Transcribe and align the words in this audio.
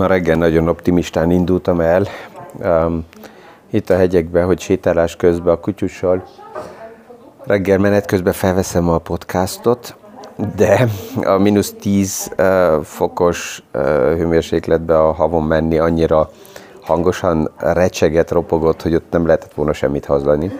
Ma 0.00 0.06
reggel 0.06 0.36
nagyon 0.36 0.68
optimistán 0.68 1.30
indultam 1.30 1.80
el. 1.80 2.06
Um, 2.64 3.04
itt 3.70 3.90
a 3.90 3.96
hegyekben, 3.96 4.46
hogy 4.46 4.60
sétálás 4.60 5.16
közben 5.16 5.54
a 5.54 5.60
kutyussal. 5.60 6.22
Reggel 7.44 7.78
menet 7.78 8.06
közben 8.06 8.32
felveszem 8.32 8.88
a 8.88 8.98
podcastot, 8.98 9.96
de 10.56 10.88
a 11.22 11.38
mínusz 11.38 11.72
10 11.72 12.32
uh, 12.38 12.82
fokos 12.82 13.62
uh, 13.74 13.82
hőmérsékletbe 14.16 14.98
a 14.98 15.12
havon 15.12 15.42
menni 15.42 15.78
annyira 15.78 16.30
hangosan 16.80 17.50
recseget, 17.58 18.30
ropogott, 18.30 18.82
hogy 18.82 18.94
ott 18.94 19.10
nem 19.10 19.26
lehetett 19.26 19.54
volna 19.54 19.72
semmit 19.72 20.04
hallani. 20.04 20.50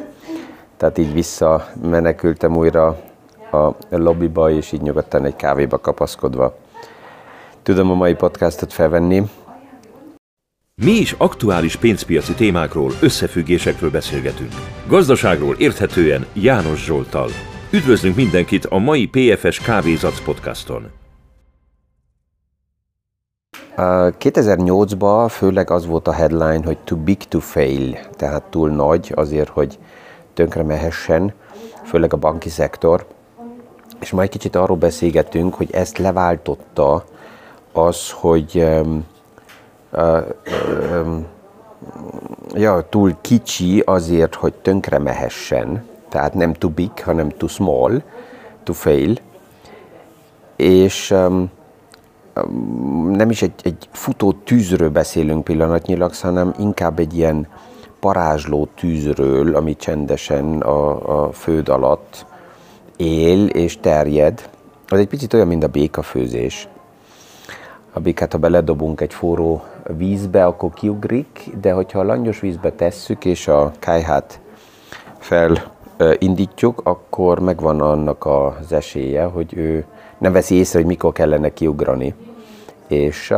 Tehát 0.77 0.99
így 0.99 1.13
vissza 1.13 1.67
menekültem 1.83 2.57
újra 2.57 2.87
a 3.53 3.71
lobbyba, 3.91 4.51
és 4.51 4.73
így 4.73 4.83
nyugodtan 4.83 5.25
egy 5.25 5.37
kávéba 5.37 5.79
kapaszkodva 5.79 6.55
tudom 7.63 7.91
a 7.91 7.95
mai 7.95 8.15
podcastot 8.15 8.73
felvenni. 8.73 9.23
Mi 10.75 10.91
is 10.91 11.15
aktuális 11.19 11.77
pénzpiaci 11.77 12.35
témákról, 12.35 12.93
összefüggésekről 13.01 13.91
beszélgetünk. 13.91 14.53
Gazdaságról 14.87 15.55
érthetően 15.59 16.27
János 16.33 16.85
Zsoltal. 16.85 17.29
Üdvözlünk 17.73 18.17
mindenkit 18.17 18.65
a 18.65 18.79
mai 18.79 19.07
PFS 19.07 19.61
Kávézac 19.61 20.21
podcaston. 20.25 20.91
2008-ban 23.77 25.27
főleg 25.31 25.71
az 25.71 25.87
volt 25.87 26.09
a 26.09 26.13
headline, 26.13 26.65
hogy 26.65 26.79
too 26.79 26.99
big 26.99 27.19
to 27.19 27.41
fail, 27.41 27.99
tehát 28.17 28.43
túl 28.43 28.71
nagy 28.71 29.13
azért, 29.15 29.49
hogy 29.49 29.79
tönkre 30.35 30.63
mehessen, 30.63 31.33
főleg 31.85 32.13
a 32.13 32.17
banki 32.17 32.49
szektor. 32.49 33.07
És 34.01 34.11
majd 34.11 34.29
kicsit 34.29 34.57
arról 34.57 34.77
beszélgetünk, 34.77 35.55
hogy 35.55 35.71
ezt 35.73 35.99
leváltotta 35.99 37.05
az, 37.73 38.11
hogy 38.11 38.67
ja, 42.55 42.87
túl 42.89 43.17
kicsi 43.21 43.83
azért, 43.87 44.35
hogy 44.35 44.55
tönkre 44.55 44.99
mehessen, 44.99 45.85
tehát 46.09 46.35
nem 46.35 46.53
too 46.53 46.71
big, 46.71 46.91
hanem 47.05 47.29
too 47.29 47.49
small, 47.49 48.03
to 48.63 48.73
fail, 48.73 49.15
és 50.57 51.11
um, 51.11 51.51
nem 53.11 53.31
is 53.31 53.43
egy, 53.43 53.55
egy 53.63 53.89
futó 53.93 54.33
tűzről 54.33 54.91
beszélünk 54.91 55.45
pillanatnyilag, 55.45 56.15
hanem 56.15 56.55
inkább 56.59 56.99
egy 56.99 57.17
ilyen 57.17 57.49
parázsló 58.01 58.69
tűzről, 58.75 59.57
ami 59.57 59.77
csendesen 59.77 60.61
a, 60.61 61.25
a 61.25 61.33
föld 61.33 61.69
alatt 61.69 62.27
él 62.97 63.47
és 63.47 63.79
terjed. 63.81 64.51
Az 64.89 64.99
egy 64.99 65.09
picit 65.09 65.33
olyan, 65.35 65.47
mint 65.47 65.65
a 65.65 65.69
békafőzés 65.69 66.69
a 67.93 68.01
békát, 68.01 68.33
ha 68.33 68.39
beledobunk 68.39 69.01
egy 69.01 69.15
forró 69.15 69.63
vízbe, 69.97 70.47
akkor 70.47 70.73
kiugrik, 70.73 71.51
de 71.61 71.73
hogyha 71.73 71.99
a 71.99 72.05
langyos 72.05 72.41
vízbe 72.41 72.73
tesszük, 72.73 73.25
és 73.25 73.49
a 73.49 73.73
kájhát 73.79 74.41
felindítjuk, 75.19 76.81
akkor 76.85 77.39
megvan 77.39 77.81
annak 77.81 78.27
az 78.27 78.73
esélye, 78.73 79.25
hogy 79.25 79.57
ő 79.57 79.85
nem 80.19 80.33
veszi 80.33 80.55
észre, 80.55 80.79
hogy 80.79 80.89
mikor 80.89 81.13
kellene 81.13 81.53
kiugrani, 81.53 82.15
és 82.87 83.35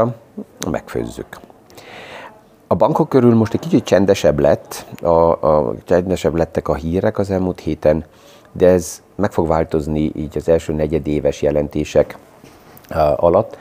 megfőzzük. 0.70 1.40
A 2.66 2.74
bankok 2.74 3.08
körül 3.08 3.34
most 3.34 3.54
egy 3.54 3.60
kicsit 3.60 3.84
csendesebb 3.84 4.38
lett, 4.38 4.86
a, 5.02 5.06
a, 5.08 5.74
csendesebb 5.84 6.34
lettek 6.34 6.68
a 6.68 6.74
hírek 6.74 7.18
az 7.18 7.30
elmúlt 7.30 7.60
héten, 7.60 8.04
de 8.52 8.68
ez 8.68 9.02
meg 9.14 9.32
fog 9.32 9.48
változni 9.48 10.12
így 10.14 10.36
az 10.36 10.48
első 10.48 10.72
negyedéves 10.72 11.42
jelentések 11.42 12.16
alatt 13.16 13.56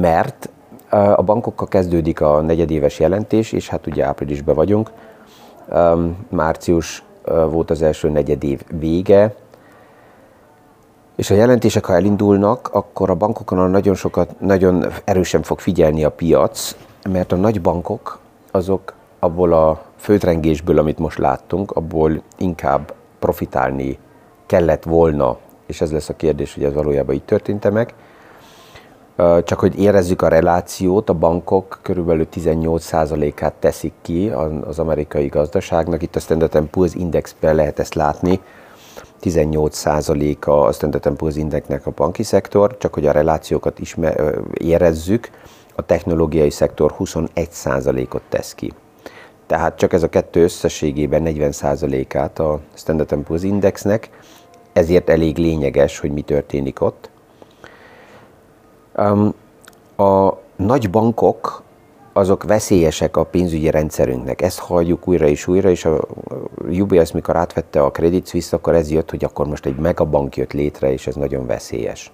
mert 0.00 0.48
a 1.16 1.22
bankokkal 1.22 1.68
kezdődik 1.68 2.20
a 2.20 2.40
negyedéves 2.40 2.98
jelentés, 2.98 3.52
és 3.52 3.68
hát 3.68 3.86
ugye 3.86 4.04
áprilisban 4.04 4.54
vagyunk. 4.54 4.90
Március 6.28 7.04
volt 7.24 7.70
az 7.70 7.82
első 7.82 8.08
negyedév 8.08 8.62
vége, 8.78 9.34
és 11.16 11.30
a 11.30 11.34
jelentések, 11.34 11.84
ha 11.84 11.94
elindulnak, 11.94 12.68
akkor 12.72 13.10
a 13.10 13.14
bankokon 13.14 13.70
nagyon 13.70 13.94
sokat, 13.94 14.40
nagyon 14.40 14.86
erősen 15.04 15.42
fog 15.42 15.58
figyelni 15.58 16.04
a 16.04 16.10
piac, 16.10 16.76
mert 17.10 17.32
a 17.32 17.36
nagy 17.36 17.60
bankok 17.60 18.18
azok 18.50 18.94
abból 19.18 19.52
a 19.52 19.82
földrengésből, 19.96 20.78
amit 20.78 20.98
most 20.98 21.18
láttunk, 21.18 21.70
abból 21.70 22.22
inkább 22.38 22.94
profitálni 23.18 23.98
kellett 24.46 24.82
volna, 24.82 25.36
és 25.66 25.80
ez 25.80 25.92
lesz 25.92 26.08
a 26.08 26.16
kérdés, 26.16 26.54
hogy 26.54 26.64
ez 26.64 26.74
valójában 26.74 27.14
így 27.14 27.24
történt 27.24 27.70
meg. 27.70 27.94
Csak 29.16 29.60
hogy 29.60 29.78
érezzük 29.78 30.22
a 30.22 30.28
relációt, 30.28 31.08
a 31.08 31.14
bankok 31.14 31.78
körülbelül 31.82 32.26
18%-át 32.34 33.54
teszik 33.54 33.92
ki 34.02 34.32
az 34.64 34.78
amerikai 34.78 35.26
gazdaságnak. 35.26 36.02
Itt 36.02 36.16
a 36.16 36.20
Standard 36.20 36.68
Poor's 36.72 36.92
Indexben 36.94 37.54
lehet 37.54 37.78
ezt 37.78 37.94
látni. 37.94 38.40
18%-a 39.22 40.50
a 40.50 40.72
Standard 40.72 41.16
Poor's 41.16 41.34
Indexnek 41.36 41.86
a 41.86 41.90
banki 41.90 42.22
szektor, 42.22 42.76
csak 42.78 42.94
hogy 42.94 43.06
a 43.06 43.12
relációkat 43.12 43.78
ismer, 43.78 44.34
érezzük, 44.54 45.30
a 45.74 45.86
technológiai 45.86 46.50
szektor 46.50 46.94
21%-ot 46.98 48.22
tesz 48.28 48.54
ki. 48.54 48.72
Tehát 49.46 49.76
csak 49.76 49.92
ez 49.92 50.02
a 50.02 50.08
kettő 50.08 50.42
összességében 50.42 51.22
40%-át 51.26 52.38
a 52.38 52.60
Standard 52.74 53.14
Poor's 53.28 53.42
Indexnek, 53.42 54.10
ezért 54.72 55.10
elég 55.10 55.36
lényeges, 55.36 55.98
hogy 55.98 56.10
mi 56.10 56.22
történik 56.22 56.80
ott. 56.80 57.10
A 59.96 60.38
nagy 60.56 60.90
bankok 60.90 61.62
azok 62.12 62.42
veszélyesek 62.42 63.16
a 63.16 63.24
pénzügyi 63.24 63.70
rendszerünknek. 63.70 64.42
Ezt 64.42 64.58
halljuk 64.58 65.08
újra 65.08 65.26
és 65.26 65.46
újra, 65.46 65.70
és 65.70 65.84
a 65.84 66.00
UBS, 66.68 67.12
mikor 67.12 67.36
átvette 67.36 67.82
a 67.82 67.90
Credit 67.90 68.28
Suisse, 68.28 68.56
akkor 68.56 68.74
ez 68.74 68.90
jött, 68.90 69.10
hogy 69.10 69.24
akkor 69.24 69.46
most 69.46 69.66
egy 69.66 69.76
megabank 69.76 70.36
jött 70.36 70.52
létre, 70.52 70.92
és 70.92 71.06
ez 71.06 71.14
nagyon 71.14 71.46
veszélyes. 71.46 72.12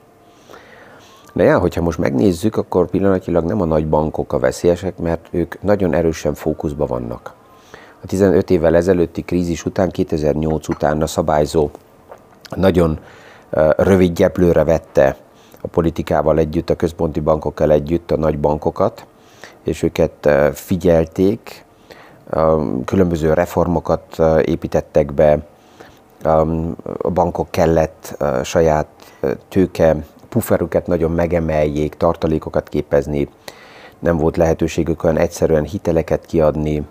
De 1.33 1.45
ja, 1.45 1.59
hogyha 1.59 1.83
most 1.83 1.99
megnézzük, 1.99 2.57
akkor 2.57 2.91
pillanatilag 2.91 3.45
nem 3.45 3.61
a 3.61 3.65
nagy 3.65 3.89
bankok 3.89 4.33
a 4.33 4.39
veszélyesek, 4.39 4.99
mert 4.99 5.29
ők 5.31 5.63
nagyon 5.63 5.95
erősen 5.95 6.35
fókuszban 6.35 6.87
vannak. 6.87 7.35
A 8.03 8.07
15 8.07 8.51
évvel 8.51 8.77
ezelőtti 8.77 9.23
krízis 9.23 9.65
után, 9.65 9.91
2008 9.91 10.69
után 10.69 11.03
a 11.03 11.07
szabályzó 11.07 11.71
nagyon 12.57 12.99
rövid 13.77 14.13
gyeplőre 14.13 14.65
vette 14.65 15.17
a 15.61 15.69
politikával 15.69 16.39
együtt, 16.39 16.71
a 16.71 16.77
központi 16.77 17.21
bankokkal 17.21 17.71
együtt 17.71 18.11
a 18.11 18.17
nagy 18.17 18.39
bankokat, 18.39 19.07
és 19.65 19.83
őket 19.83 20.29
figyelték, 20.53 21.65
különböző 22.85 23.33
reformokat 23.33 24.19
építettek 24.45 25.13
be, 25.13 25.47
a 26.99 27.11
bankok 27.11 27.51
kellett 27.51 28.25
saját 28.43 28.87
tőke 29.49 29.97
pufferüket 30.29 30.87
nagyon 30.87 31.11
megemeljék, 31.11 31.95
tartalékokat 31.95 32.69
képezni, 32.69 33.29
nem 33.99 34.17
volt 34.17 34.37
lehetőségük 34.37 35.05
olyan 35.05 35.19
egyszerűen 35.19 35.65
hiteleket 35.65 36.27
kiadni, 36.27 36.87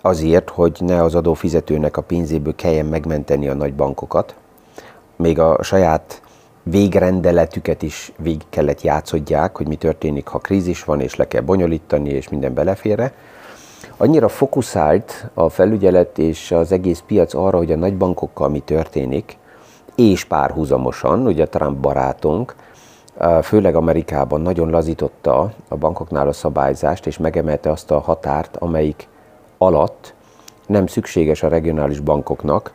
azért, 0.00 0.50
hogy 0.50 0.76
ne 0.80 1.02
az 1.02 1.14
adófizetőnek 1.14 1.96
a 1.96 2.02
pénzéből 2.02 2.54
kelljen 2.54 2.86
megmenteni 2.86 3.48
a 3.48 3.54
nagy 3.54 3.74
bankokat. 3.74 4.34
Még 5.16 5.38
a 5.38 5.62
saját 5.62 6.22
végrendeletüket 6.62 7.82
is 7.82 8.12
végig 8.18 8.42
kellett 8.48 8.80
játszodják, 8.80 9.56
hogy 9.56 9.68
mi 9.68 9.76
történik, 9.76 10.26
ha 10.26 10.38
krízis 10.38 10.84
van, 10.84 11.00
és 11.00 11.16
le 11.16 11.28
kell 11.28 11.42
bonyolítani, 11.42 12.10
és 12.10 12.28
minden 12.28 12.54
belefére. 12.54 13.12
Annyira 13.96 14.28
fokuszált 14.28 15.30
a 15.34 15.48
felügyelet 15.48 16.18
és 16.18 16.52
az 16.52 16.72
egész 16.72 17.02
piac 17.06 17.34
arra, 17.34 17.56
hogy 17.56 17.72
a 17.72 17.76
nagybankokkal 17.76 18.48
mi 18.48 18.60
történik, 18.60 19.36
és 19.94 20.24
párhuzamosan, 20.24 21.26
ugye 21.26 21.46
Trump 21.46 21.76
barátunk, 21.76 22.54
főleg 23.42 23.74
Amerikában 23.74 24.40
nagyon 24.40 24.70
lazította 24.70 25.52
a 25.68 25.76
bankoknál 25.76 26.28
a 26.28 26.32
szabályzást, 26.32 27.06
és 27.06 27.18
megemelte 27.18 27.70
azt 27.70 27.90
a 27.90 27.98
határt, 27.98 28.56
amelyik 28.56 29.08
alatt 29.58 30.14
nem 30.66 30.86
szükséges 30.86 31.42
a 31.42 31.48
regionális 31.48 32.00
bankoknak 32.00 32.72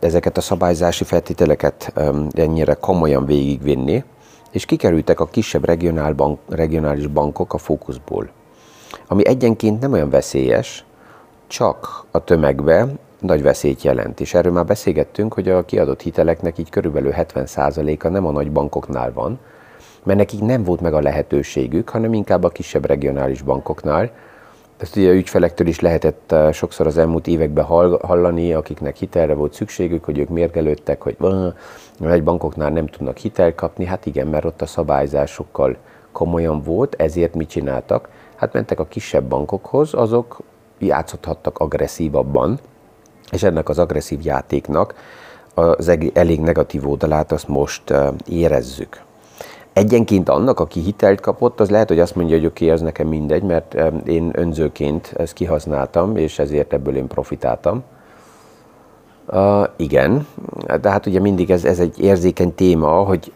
ezeket 0.00 0.36
a 0.36 0.40
szabályzási 0.40 1.04
feltételeket 1.04 1.92
ennyire 2.32 2.74
komolyan 2.74 3.26
végigvinni, 3.26 4.04
és 4.50 4.64
kikerültek 4.64 5.20
a 5.20 5.26
kisebb 5.26 5.64
regionál 5.64 6.12
bank, 6.12 6.38
regionális 6.48 7.06
bankok 7.06 7.54
a 7.54 7.58
fókuszból. 7.58 8.28
Ami 9.08 9.26
egyenként 9.26 9.80
nem 9.80 9.92
olyan 9.92 10.10
veszélyes, 10.10 10.84
csak 11.46 12.04
a 12.10 12.24
tömegbe 12.24 12.86
nagy 13.18 13.42
veszélyt 13.42 13.82
jelent. 13.82 14.20
És 14.20 14.34
erről 14.34 14.52
már 14.52 14.64
beszélgettünk, 14.64 15.34
hogy 15.34 15.48
a 15.48 15.64
kiadott 15.64 16.00
hiteleknek 16.00 16.58
így 16.58 16.70
körülbelül 16.70 17.12
70%-a 17.16 18.08
nem 18.08 18.26
a 18.26 18.30
nagy 18.30 18.52
bankoknál 18.52 19.12
van, 19.12 19.38
mert 20.02 20.18
nekik 20.18 20.40
nem 20.40 20.64
volt 20.64 20.80
meg 20.80 20.94
a 20.94 21.00
lehetőségük, 21.00 21.88
hanem 21.88 22.12
inkább 22.12 22.44
a 22.44 22.48
kisebb 22.48 22.86
regionális 22.86 23.42
bankoknál, 23.42 24.10
ezt 24.82 24.96
ugye 24.96 25.08
a 25.08 25.12
ügyfelektől 25.12 25.66
is 25.66 25.80
lehetett 25.80 26.32
eh, 26.32 26.52
sokszor 26.52 26.86
az 26.86 26.98
elmúlt 26.98 27.26
években 27.26 27.64
hallani, 28.00 28.52
akiknek 28.52 28.96
hitelre 28.96 29.34
volt 29.34 29.52
szükségük, 29.52 30.04
hogy 30.04 30.18
ők 30.18 30.28
mérgelődtek, 30.28 31.02
hogy 31.02 31.16
egy 32.00 32.24
bankoknál 32.24 32.70
nem 32.70 32.86
tudnak 32.86 33.16
hitelt 33.16 33.54
kapni. 33.54 33.84
Hát 33.84 34.06
igen, 34.06 34.26
mert 34.26 34.44
ott 34.44 34.62
a 34.62 34.66
szabályzásokkal 34.66 35.76
komolyan 36.12 36.62
volt, 36.62 36.94
ezért 36.98 37.34
mit 37.34 37.48
csináltak? 37.48 38.08
hát 38.42 38.52
mentek 38.52 38.80
a 38.80 38.86
kisebb 38.86 39.24
bankokhoz, 39.24 39.94
azok 39.94 40.40
játszhattak 40.78 41.58
agresszívabban, 41.58 42.58
és 43.30 43.42
ennek 43.42 43.68
az 43.68 43.78
agresszív 43.78 44.24
játéknak 44.24 44.94
az 45.54 45.98
elég 46.12 46.40
negatív 46.40 46.88
oldalát 46.88 47.32
azt 47.32 47.48
most 47.48 47.82
érezzük. 48.28 49.02
Egyenként 49.72 50.28
annak, 50.28 50.60
aki 50.60 50.80
hitelt 50.80 51.20
kapott, 51.20 51.60
az 51.60 51.70
lehet, 51.70 51.88
hogy 51.88 52.00
azt 52.00 52.14
mondja, 52.14 52.36
hogy 52.36 52.46
oké, 52.46 52.64
okay, 52.64 52.76
az 52.76 52.80
nekem 52.82 53.08
mindegy, 53.08 53.42
mert 53.42 53.76
én 54.06 54.30
önzőként 54.32 55.14
ezt 55.16 55.32
kihasználtam, 55.32 56.16
és 56.16 56.38
ezért 56.38 56.72
ebből 56.72 56.96
én 56.96 57.06
profitáltam. 57.06 57.82
Uh, 59.26 59.64
igen, 59.76 60.26
de 60.80 60.90
hát 60.90 61.06
ugye 61.06 61.20
mindig 61.20 61.50
ez, 61.50 61.64
ez 61.64 61.78
egy 61.78 62.00
érzékeny 62.00 62.54
téma, 62.54 62.90
hogy 62.90 63.32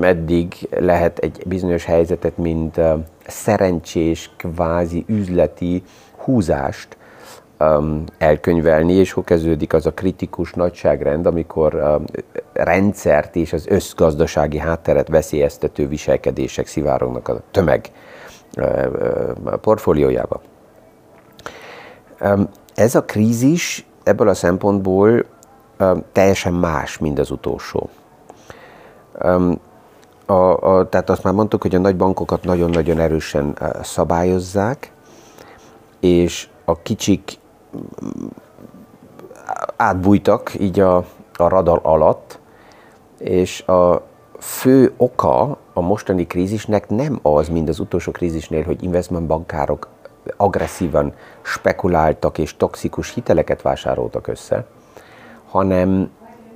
meddig 0.00 0.68
lehet 0.78 1.18
egy 1.18 1.42
bizonyos 1.46 1.84
helyzetet, 1.84 2.36
mint 2.36 2.76
uh, 2.76 2.92
szerencsés, 3.26 4.30
kvázi 4.36 5.04
üzleti 5.06 5.82
húzást 6.16 6.96
um, 7.60 8.04
elkönyvelni, 8.18 8.92
és 8.92 9.12
hol 9.12 9.24
kezdődik 9.24 9.72
az 9.72 9.86
a 9.86 9.92
kritikus 9.92 10.52
nagyságrend, 10.52 11.26
amikor 11.26 11.74
um, 11.74 12.04
rendszert 12.52 13.36
és 13.36 13.52
az 13.52 13.66
összgazdasági 13.66 14.58
hátteret 14.58 15.08
veszélyeztető 15.08 15.88
viselkedések 15.88 16.66
szivárognak 16.66 17.28
a 17.28 17.40
tömeg 17.50 17.90
portfóliójába. 19.60 20.40
Ez 22.74 22.94
a 22.94 23.04
krízis 23.04 23.86
ebből 24.02 24.28
a 24.28 24.34
szempontból 24.34 25.24
teljesen 26.12 26.52
más, 26.52 26.98
mint 26.98 27.18
az 27.18 27.30
utolsó. 27.30 27.88
A, 30.26 30.32
a, 30.32 30.88
tehát 30.88 31.10
azt 31.10 31.22
már 31.22 31.34
mondtuk, 31.34 31.62
hogy 31.62 31.74
a 31.74 31.78
nagy 31.78 31.96
bankokat 31.96 32.44
nagyon-nagyon 32.44 32.98
erősen 32.98 33.58
szabályozzák, 33.82 34.92
és 36.00 36.48
a 36.64 36.82
kicsik 36.82 37.38
átbújtak 39.76 40.52
így 40.58 40.80
a, 40.80 40.96
a 41.36 41.48
radar 41.48 41.80
alatt, 41.82 42.38
és 43.22 43.62
a 43.62 44.02
fő 44.38 44.92
oka 44.96 45.58
a 45.72 45.80
mostani 45.80 46.26
krízisnek 46.26 46.88
nem 46.88 47.18
az, 47.22 47.48
mint 47.48 47.68
az 47.68 47.80
utolsó 47.80 48.10
krízisnél, 48.10 48.62
hogy 48.62 48.82
investmentbankárok 48.82 49.88
agresszívan 50.36 51.12
spekuláltak 51.42 52.38
és 52.38 52.56
toxikus 52.56 53.14
hiteleket 53.14 53.62
vásároltak 53.62 54.26
össze, 54.26 54.66
hanem 55.50 56.10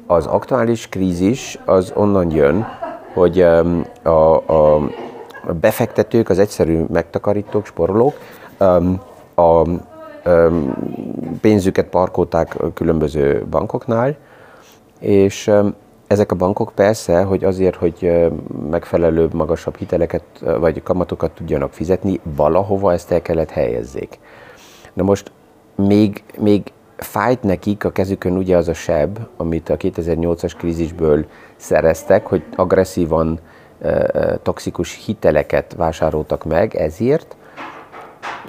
az 0.07 0.27
aktuális 0.27 0.89
krízis 0.89 1.59
az 1.65 1.93
onnan 1.95 2.31
jön, 2.31 2.67
hogy 3.15 3.41
a, 4.03 4.37
a 4.37 4.89
befektetők, 5.61 6.29
az 6.29 6.39
egyszerű 6.39 6.85
megtakarítók, 6.93 7.67
sporolók 7.67 8.19
a 9.35 9.63
pénzüket 11.41 11.87
parkolták 11.87 12.57
különböző 12.75 13.47
bankoknál, 13.51 14.17
és 14.99 15.51
ezek 16.07 16.33
a 16.33 16.35
bankok 16.35 16.73
persze, 16.75 17.23
hogy 17.23 17.45
azért, 17.45 17.77
hogy 17.77 18.31
megfelelő, 18.71 19.29
magasabb 19.33 19.77
hiteleket 19.77 20.25
vagy 20.41 20.83
kamatokat 20.83 21.31
tudjanak 21.31 21.73
fizetni, 21.73 22.21
valahova 22.23 22.93
ezt 22.93 23.13
el 23.13 23.23
kellett 23.23 23.51
helyezzék. 23.51 24.19
Na 24.93 25.03
most 25.03 25.33
még, 25.75 26.23
még 26.39 26.73
fájt 26.97 27.43
nekik 27.43 27.85
a 27.85 27.91
kezükön 27.91 28.37
ugye 28.37 28.57
az 28.57 28.69
a 28.69 28.75
seb, 28.75 29.19
amit 29.37 29.69
a 29.69 29.77
2008-as 29.77 30.53
krízisből 30.59 31.27
szereztek, 31.57 32.27
hogy 32.27 32.43
agresszívan 32.57 33.41
toxikus 34.43 35.05
hiteleket 35.05 35.75
vásároltak 35.75 36.45
meg, 36.45 36.75
ezért 36.75 37.37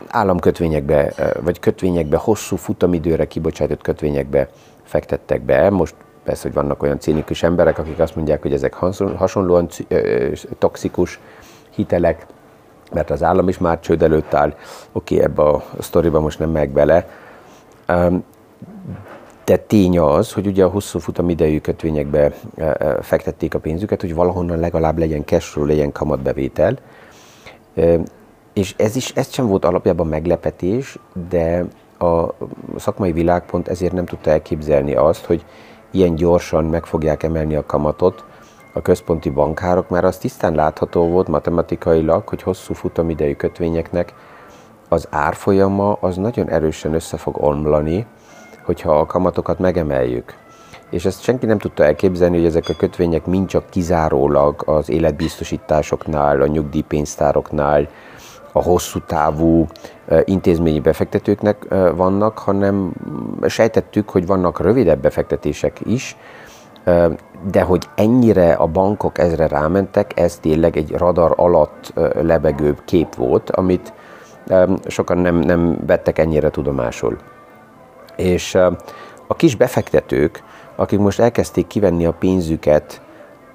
államkötvényekbe, 0.07 1.13
vagy 1.41 1.59
kötvényekbe, 1.59 2.17
hosszú 2.17 2.55
futamidőre 2.55 3.25
kibocsátott 3.25 3.81
kötvényekbe 3.81 4.49
fektettek 4.83 5.41
be. 5.41 5.69
Most 5.69 5.95
persze, 6.27 6.43
hogy 6.43 6.53
vannak 6.53 6.83
olyan 6.83 6.99
cínikus 6.99 7.43
emberek, 7.43 7.77
akik 7.77 7.99
azt 7.99 8.15
mondják, 8.15 8.41
hogy 8.41 8.53
ezek 8.53 8.73
hasonlóan 9.15 9.67
toxikus 10.57 11.19
hitelek, 11.69 12.25
mert 12.93 13.09
az 13.09 13.23
állam 13.23 13.47
is 13.47 13.57
már 13.57 13.79
csőd 13.79 14.01
előtt 14.01 14.33
áll. 14.33 14.53
Oké, 14.91 15.15
okay, 15.15 15.25
ebbe 15.25 15.41
a 15.41 15.63
sztoriba 15.79 16.19
most 16.19 16.39
nem 16.39 16.49
meg 16.49 16.69
bele. 16.69 17.09
De 19.45 19.57
tény 19.57 19.99
az, 19.99 20.33
hogy 20.33 20.47
ugye 20.47 20.63
a 20.63 20.69
hosszú 20.69 20.99
futamidejű 20.99 21.59
kötvényekbe 21.59 22.33
fektették 23.01 23.53
a 23.53 23.59
pénzüket, 23.59 24.01
hogy 24.01 24.13
valahonnan 24.13 24.59
legalább 24.59 24.97
legyen 24.97 25.25
cashflow, 25.25 25.65
legyen 25.65 25.91
kamatbevétel 25.91 26.77
és 28.53 28.73
ez 28.77 28.95
is, 28.95 29.11
ez 29.15 29.33
sem 29.33 29.47
volt 29.47 29.65
alapjában 29.65 30.07
meglepetés, 30.07 30.99
de 31.29 31.65
a 31.99 32.33
szakmai 32.75 33.11
világpont 33.11 33.67
ezért 33.67 33.93
nem 33.93 34.05
tudta 34.05 34.29
elképzelni 34.29 34.95
azt, 34.95 35.25
hogy 35.25 35.45
ilyen 35.91 36.15
gyorsan 36.15 36.65
meg 36.65 36.85
fogják 36.85 37.23
emelni 37.23 37.55
a 37.55 37.65
kamatot 37.65 38.23
a 38.73 38.81
központi 38.81 39.29
bankárok, 39.29 39.89
mert 39.89 40.05
az 40.05 40.17
tisztán 40.17 40.55
látható 40.55 41.07
volt 41.07 41.27
matematikailag, 41.27 42.27
hogy 42.27 42.41
hosszú 42.41 42.73
futamidejű 42.73 43.35
kötvényeknek 43.35 44.13
az 44.89 45.07
árfolyama 45.09 45.93
az 45.93 46.15
nagyon 46.15 46.49
erősen 46.49 46.93
össze 46.93 47.17
fog 47.17 47.43
omlani, 47.43 48.05
hogyha 48.63 48.99
a 48.99 49.05
kamatokat 49.05 49.59
megemeljük. 49.59 50.33
És 50.89 51.05
ezt 51.05 51.21
senki 51.21 51.45
nem 51.45 51.57
tudta 51.57 51.83
elképzelni, 51.83 52.37
hogy 52.37 52.45
ezek 52.45 52.69
a 52.69 52.75
kötvények 52.77 53.25
mind 53.25 53.47
csak 53.47 53.69
kizárólag 53.69 54.63
az 54.65 54.89
életbiztosításoknál, 54.89 56.41
a 56.41 56.47
nyugdíjpénztároknál, 56.47 57.87
a 58.57 58.61
hosszú 58.61 58.99
távú 58.99 59.67
intézményi 60.23 60.79
befektetőknek 60.79 61.67
vannak, 61.95 62.37
hanem 62.37 62.93
sejtettük, 63.47 64.09
hogy 64.09 64.25
vannak 64.25 64.59
rövidebb 64.59 65.01
befektetések 65.01 65.79
is, 65.85 66.17
de 67.51 67.61
hogy 67.61 67.89
ennyire 67.95 68.53
a 68.53 68.67
bankok 68.67 69.17
ezre 69.17 69.47
rámentek, 69.47 70.19
ez 70.19 70.37
tényleg 70.37 70.77
egy 70.77 70.91
radar 70.91 71.33
alatt 71.35 71.93
lebegő 72.21 72.75
kép 72.85 73.15
volt, 73.15 73.49
amit 73.49 73.93
sokan 74.87 75.17
nem, 75.17 75.35
nem 75.35 75.77
vettek 75.85 76.19
ennyire 76.19 76.49
tudomásul. 76.49 77.17
És 78.15 78.55
a 79.27 79.35
kis 79.35 79.55
befektetők, 79.55 80.43
akik 80.75 80.99
most 80.99 81.19
elkezdték 81.19 81.67
kivenni 81.67 82.05
a 82.05 82.13
pénzüket 82.13 83.01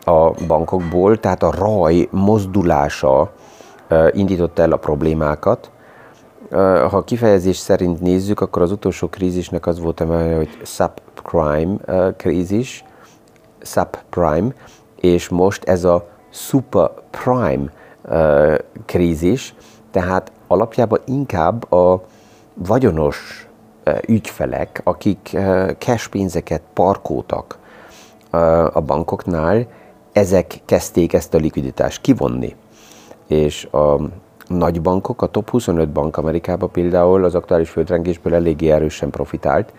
a 0.05 0.31
bankokból, 0.47 1.21
tehát 1.21 1.43
a 1.43 1.55
raj 1.59 2.09
mozdulása 2.11 3.33
indította 4.13 4.63
el 4.63 4.73
a 4.73 4.77
problémákat. 4.77 5.71
Ha 6.91 7.05
kifejezés 7.05 7.57
szerint 7.57 8.01
nézzük, 8.01 8.41
akkor 8.41 8.63
az 8.63 8.73
utolsó 8.73 9.09
krízisnek 9.09 9.67
az 9.67 9.81
volt 9.81 10.01
emelve, 10.01 10.37
hogy 10.37 10.59
subprime 10.65 11.77
krízis, 12.17 12.85
subprime, 13.61 14.55
és 15.01 15.29
most 15.29 15.65
ez 15.65 15.85
a 15.85 16.09
superprime 16.31 17.71
krízis, 18.87 19.55
tehát 19.91 20.33
alapjában 20.47 21.01
inkább 21.05 21.73
a 21.73 22.05
vagyonos 22.55 23.49
ügyfelek, 24.07 24.81
akik 24.85 25.37
cash 25.79 26.09
pénzeket 26.09 26.63
parkoltak 26.73 27.59
a 28.73 28.81
bankoknál, 28.81 29.67
ezek 30.13 30.61
kezdték 30.65 31.13
ezt 31.13 31.35
a 31.35 31.39
likviditást 31.39 32.01
kivonni 32.01 32.57
és 33.33 33.65
a 33.65 34.01
nagy 34.47 34.83
bankok, 34.83 35.23
a 35.23 35.27
top 35.27 35.51
25 35.51 35.89
bank 35.89 36.17
Amerikában 36.17 36.71
például 36.71 37.25
az 37.25 37.35
aktuális 37.35 37.71
földrengésből 37.71 38.35
eléggé 38.35 38.71
erősen 38.71 39.11
profitált. 39.11 39.73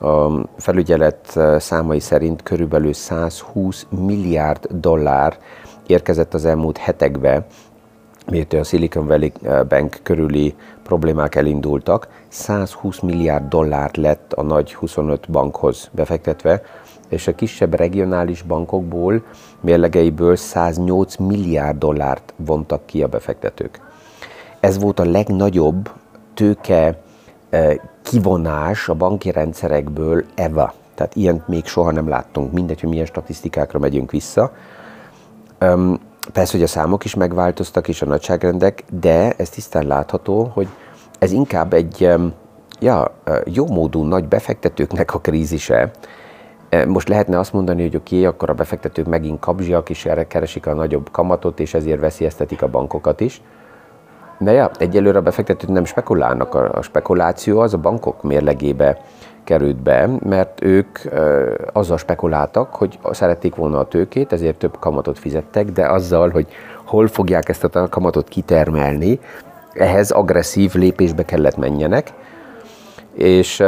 A 0.00 0.30
felügyelet 0.56 1.38
számai 1.58 2.00
szerint 2.00 2.42
körülbelül 2.42 2.92
120 2.92 3.86
milliárd 3.88 4.66
dollár 4.70 5.38
érkezett 5.86 6.34
az 6.34 6.44
elmúlt 6.44 6.76
hetekbe, 6.76 7.46
miért 8.30 8.52
a 8.52 8.62
Silicon 8.62 9.06
Valley 9.06 9.30
Bank 9.68 10.00
körüli 10.02 10.54
problémák 10.82 11.34
elindultak, 11.34 12.08
120 12.28 13.00
milliárd 13.00 13.48
dollár 13.48 13.90
lett 13.96 14.32
a 14.32 14.42
nagy 14.42 14.74
25 14.74 15.30
bankhoz 15.30 15.90
befektetve, 15.92 16.62
és 17.08 17.26
a 17.26 17.34
kisebb 17.34 17.74
regionális 17.74 18.42
bankokból, 18.42 19.22
mérlegeiből 19.62 20.36
108 20.36 21.16
milliárd 21.16 21.78
dollárt 21.78 22.34
vontak 22.36 22.86
ki 22.86 23.02
a 23.02 23.06
befektetők. 23.06 23.80
Ez 24.60 24.78
volt 24.78 25.00
a 25.00 25.04
legnagyobb 25.04 25.90
tőke 26.34 27.00
eh, 27.50 27.74
kivonás 28.02 28.88
a 28.88 28.94
banki 28.94 29.30
rendszerekből 29.30 30.24
ever. 30.34 30.72
Tehát 30.94 31.16
ilyent 31.16 31.48
még 31.48 31.66
soha 31.66 31.90
nem 31.90 32.08
láttunk, 32.08 32.52
mindegy, 32.52 32.80
hogy 32.80 32.88
milyen 32.88 33.06
statisztikákra 33.06 33.78
megyünk 33.78 34.10
vissza. 34.10 34.52
Persze, 36.32 36.52
hogy 36.52 36.62
a 36.62 36.66
számok 36.66 37.04
is 37.04 37.14
megváltoztak, 37.14 37.88
és 37.88 38.02
a 38.02 38.06
nagyságrendek, 38.06 38.84
de 39.00 39.32
ez 39.36 39.48
tisztán 39.48 39.86
látható, 39.86 40.50
hogy 40.54 40.68
ez 41.18 41.32
inkább 41.32 41.72
egy 41.72 42.08
ja, 42.80 43.14
eh, 43.24 43.40
jó 43.44 43.66
módú 43.66 44.02
nagy 44.02 44.28
befektetőknek 44.28 45.14
a 45.14 45.18
krízise, 45.18 45.76
E, 45.76 45.90
most 46.86 47.08
lehetne 47.08 47.38
azt 47.38 47.52
mondani, 47.52 47.82
hogy 47.82 47.96
oké, 47.96 48.16
okay, 48.16 48.26
akkor 48.26 48.50
a 48.50 48.54
befektetők 48.54 49.06
megint 49.06 49.40
kapzsiak, 49.40 49.90
és 49.90 50.06
erre 50.06 50.26
keresik 50.26 50.66
a 50.66 50.74
nagyobb 50.74 51.10
kamatot, 51.10 51.60
és 51.60 51.74
ezért 51.74 52.00
veszélyeztetik 52.00 52.62
a 52.62 52.68
bankokat 52.68 53.20
is. 53.20 53.42
De 54.38 54.52
ja, 54.52 54.70
egyelőre 54.78 55.18
a 55.18 55.22
befektetők 55.22 55.70
nem 55.70 55.84
spekulálnak. 55.84 56.54
A 56.54 56.82
spekuláció 56.82 57.60
az 57.60 57.74
a 57.74 57.78
bankok 57.78 58.22
mérlegébe 58.22 59.00
került 59.44 59.76
be, 59.76 60.08
mert 60.24 60.62
ők 60.62 60.98
azzal 61.72 61.96
spekuláltak, 61.96 62.74
hogy 62.74 62.98
szerették 63.10 63.54
volna 63.54 63.78
a 63.78 63.88
tőkét, 63.88 64.32
ezért 64.32 64.56
több 64.56 64.78
kamatot 64.78 65.18
fizettek, 65.18 65.64
de 65.64 65.86
azzal, 65.86 66.30
hogy 66.30 66.46
hol 66.84 67.06
fogják 67.06 67.48
ezt 67.48 67.64
a 67.64 67.88
kamatot 67.88 68.28
kitermelni, 68.28 69.20
ehhez 69.72 70.10
agresszív 70.10 70.74
lépésbe 70.74 71.24
kellett 71.24 71.56
menjenek, 71.56 72.12
és 73.14 73.62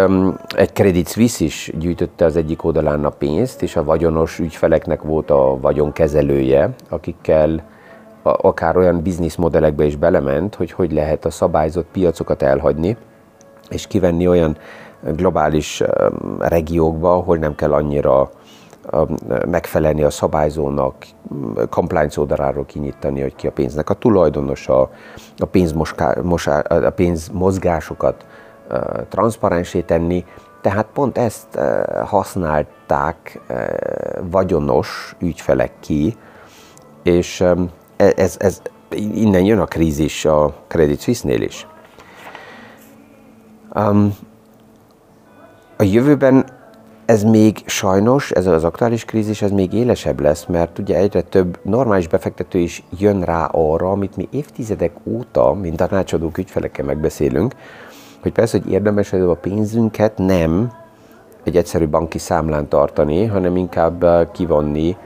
egy 0.57 0.73
Credit 0.73 1.09
Suisse 1.09 1.45
is 1.45 1.73
gyűjtötte 1.79 2.25
az 2.25 2.37
egyik 2.37 2.65
oldalán 2.65 3.05
a 3.05 3.11
pénzt, 3.11 3.63
és 3.63 3.77
a 3.77 3.85
vagyonos 3.85 4.39
ügyfeleknek 4.39 5.03
volt 5.03 5.31
a 5.31 5.59
vagyonkezelője, 5.61 6.75
akikkel 6.89 7.65
a, 8.23 8.29
akár 8.49 8.77
olyan 8.77 9.03
bizniszmodellekbe 9.03 9.85
is 9.85 9.97
belement, 9.97 10.55
hogy 10.55 10.73
hogy 10.73 10.93
lehet 10.93 11.25
a 11.25 11.31
szabályzott 11.31 11.87
piacokat 11.93 12.43
elhagyni, 12.43 12.97
és 13.69 13.87
kivenni 13.87 14.29
olyan 14.29 14.57
globális 15.17 15.81
um, 15.81 16.37
regiókba, 16.39 17.13
ahol 17.13 17.37
nem 17.37 17.55
kell 17.55 17.73
annyira 17.73 18.31
megfelelni 19.47 20.03
a 20.03 20.11
szabályzónak, 20.11 20.95
compliance 21.71 22.21
oldaláról 22.21 22.67
kinyitani, 22.67 23.21
hogy 23.21 23.35
ki 23.35 23.47
a 23.47 23.53
pénznek 23.53 23.91
a 23.91 23.95
tulajdonosa, 23.95 24.91
a, 25.39 25.45
pénzmoská, 25.45 26.17
mosá, 26.23 26.59
a 26.59 26.91
pénzmozgásokat 26.91 28.27
transzparensé 29.09 29.81
tenni, 29.81 30.25
tehát 30.61 30.87
pont 30.93 31.19
ezt 31.19 31.59
használták 32.05 33.41
vagyonos 34.31 35.17
ügyfelek 35.19 35.73
ki, 35.81 36.17
és 37.03 37.41
e, 37.41 37.57
ez, 37.97 38.37
ez, 38.39 38.63
innen 39.15 39.45
jön 39.45 39.59
a 39.59 39.65
krízis 39.65 40.25
a 40.25 40.55
Credit 40.67 41.01
Suisse-nél 41.01 41.43
is. 41.43 41.67
a 45.77 45.83
jövőben 45.83 46.45
ez 47.05 47.23
még 47.23 47.63
sajnos, 47.67 48.31
ez 48.31 48.47
az 48.47 48.65
aktuális 48.65 49.05
krízis, 49.05 49.43
ez 49.43 49.51
még 49.51 49.73
élesebb 49.73 50.21
lesz, 50.21 50.47
mert 50.47 50.79
ugye 50.79 50.97
egyre 50.97 51.21
több 51.21 51.59
normális 51.63 52.09
befektető 52.09 52.59
is 52.59 52.83
jön 52.99 53.23
rá 53.23 53.45
arra, 53.45 53.91
amit 53.91 54.17
mi 54.17 54.29
évtizedek 54.31 54.93
óta, 55.05 55.53
mint 55.53 55.77
tanácsadók 55.77 56.39
ügyfelekkel 56.39 56.85
megbeszélünk, 56.85 57.55
hogy 58.25 58.33
persze, 58.33 58.59
hogy 58.63 58.73
érdemes 58.73 59.13
a 59.13 59.35
pénzünket 59.35 60.19
nem 60.19 60.73
egy 61.43 61.57
egyszerű 61.57 61.89
banki 61.89 62.19
számlán 62.19 62.69
tartani, 62.69 63.25
hanem 63.25 63.57
inkább 63.57 64.03
eh, 64.03 64.27
kivonni, 64.33 64.97